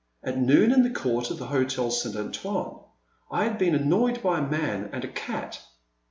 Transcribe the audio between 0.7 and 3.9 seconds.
in the court of the Hotel St. Antoine, I had been